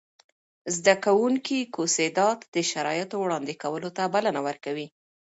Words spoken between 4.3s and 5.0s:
ورکوي.